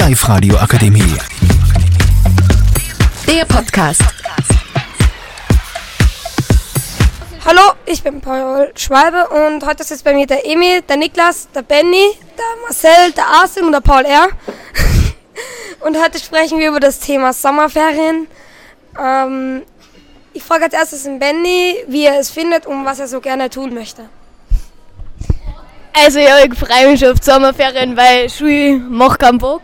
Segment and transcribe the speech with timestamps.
[0.00, 1.14] Live-Radio Akademie.
[3.26, 4.00] Der Podcast.
[7.44, 11.60] Hallo, ich bin Paul Schwalbe und heute ist bei mir der Emil, der Niklas, der
[11.60, 14.28] Benny, der Marcel, der Arsene und der Paul R.
[15.80, 18.26] Und heute sprechen wir über das Thema Sommerferien.
[18.98, 19.62] Ähm,
[20.32, 23.50] ich frage als erstes den Benny, wie er es findet und was er so gerne
[23.50, 24.08] tun möchte.
[25.92, 29.60] Also ja, ich freue mich auf die Sommerferien, weil Schule macht keinen Bock.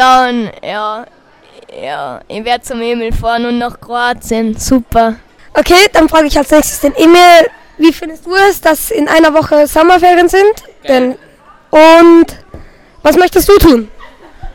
[0.00, 1.04] Dann, ja,
[1.78, 4.56] ja, ich werde zum Emil fahren und nach Kroatien.
[4.56, 5.16] Super.
[5.52, 9.34] Okay, dann frage ich als nächstes den Emil, wie findest du es, dass in einer
[9.34, 10.54] Woche Sommerferien sind?
[10.88, 11.16] Denn,
[11.68, 12.26] und
[13.02, 13.88] was möchtest du tun?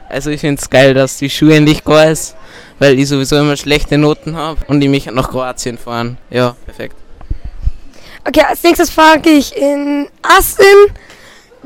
[0.09, 2.35] Also ich finde es geil, dass die Schule nicht da ist,
[2.79, 6.17] weil ich sowieso immer schlechte Noten habe und ich mich nach Kroatien fahren.
[6.31, 6.95] Ja, perfekt.
[8.27, 10.65] Okay, als nächstes frage ich in Astin,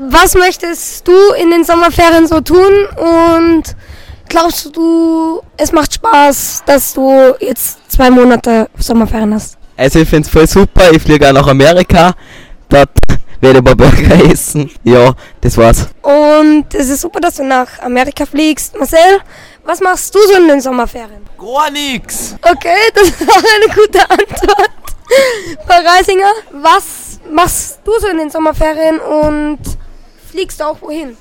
[0.00, 3.62] was möchtest du in den Sommerferien so tun und
[4.28, 9.58] glaubst du, es macht Spaß, dass du jetzt zwei Monate Sommerferien hast?
[9.76, 12.14] Also ich finde es voll super, ich fliege auch nach Amerika,
[12.68, 12.88] dort
[13.42, 14.70] werde ich mal Burger essen.
[14.84, 15.88] Ja, das war's.
[16.02, 18.78] Und es ist super, dass du nach Amerika fliegst.
[18.78, 19.20] Marcel,
[19.64, 21.26] was machst du so in den Sommerferien?
[21.38, 22.36] Gar nix!
[22.40, 24.70] Okay, das ist auch eine gute Antwort.
[25.66, 29.58] Frau Reisinger, was machst du so in den Sommerferien und
[30.30, 31.16] fliegst du auch wohin?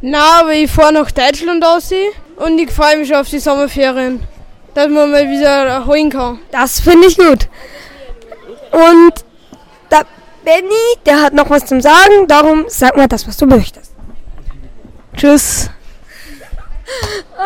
[0.00, 1.90] Na, aber ich fahre nach Deutschland aus
[2.36, 4.22] und ich freue mich auf die Sommerferien,
[4.74, 6.38] dass man mal wieder erholen kann.
[6.50, 7.48] Das finde ich gut.
[8.72, 9.12] Und
[9.90, 10.04] der
[10.44, 13.92] Benny, der hat noch was zum Sagen, darum sag mal das, was du möchtest.
[15.16, 15.70] Tschüss.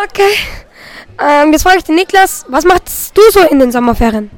[0.05, 0.35] Okay.
[1.19, 4.31] Ähm, jetzt frage ich den Niklas, was machst du so in den Sommerferien?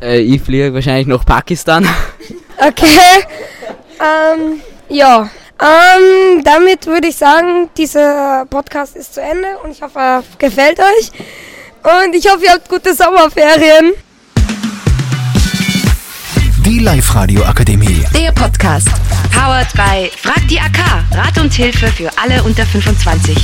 [0.00, 1.88] Äh, ich fliege wahrscheinlich nach Pakistan.
[2.58, 2.86] Okay.
[4.00, 5.30] ähm, ja.
[5.58, 10.78] Ähm, damit würde ich sagen, dieser Podcast ist zu Ende und ich hoffe, er gefällt
[10.78, 11.10] euch.
[11.82, 13.92] Und ich hoffe, ihr habt gute Sommerferien.
[16.64, 18.04] Die Live-Radio Akademie.
[18.14, 18.88] Der Podcast.
[19.32, 20.78] Powered by Frag die AK.
[21.12, 23.36] Rat und Hilfe für alle unter 25.